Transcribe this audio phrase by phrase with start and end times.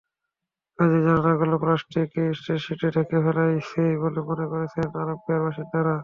[0.79, 2.09] কাজেই জানালাগুলো প্লাস্টিক
[2.63, 5.95] শিটে ঢেকে ফেলাই শ্রেয় বলে মনে করছেন আলেপ্পোর বাসিন্দারা।